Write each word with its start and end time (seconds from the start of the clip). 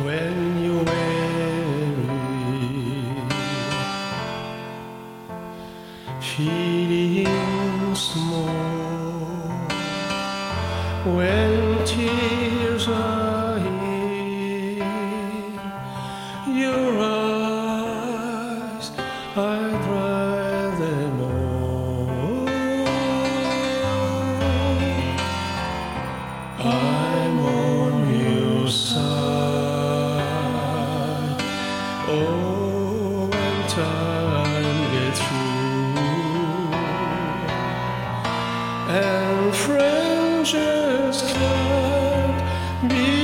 when 0.00 0.64
you're 0.64 0.84
weary, 0.84 1.66
feeling 6.20 7.94
small, 7.94 8.48
when 11.04 11.84
tears 11.84 12.88
are. 12.88 13.31
and 38.94 39.54
friends 39.54 40.52
just 40.52 41.26
can't 41.34 42.90
be. 42.90 43.21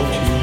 to 0.00 0.39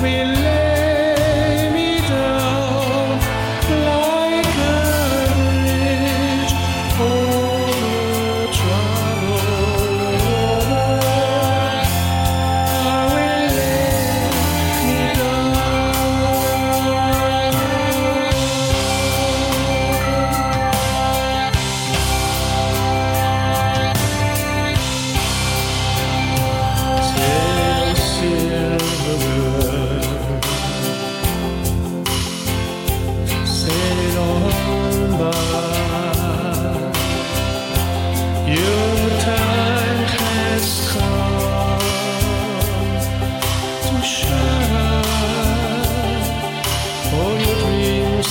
will 0.00 0.39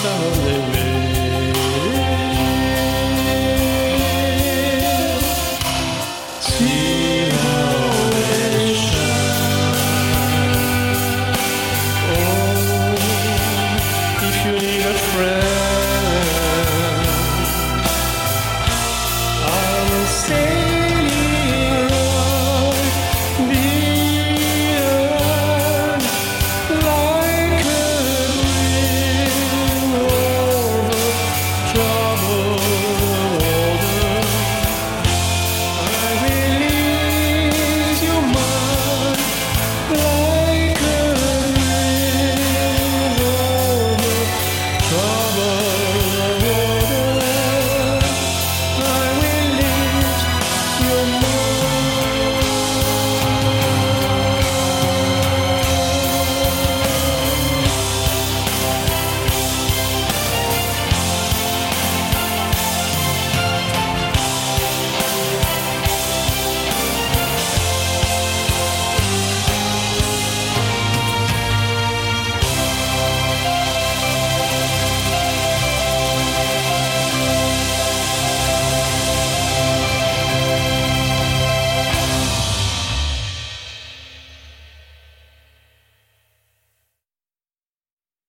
summer 0.09 0.58